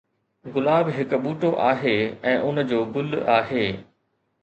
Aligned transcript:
گلاب 0.55 0.85
هڪ 0.95 1.11
ٻوٽو 1.27 1.51
آهي 1.69 1.95
۽ 2.35 2.35
ان 2.45 2.57
جو 2.73 2.79
گل 2.99 3.09
آهي 3.39 3.65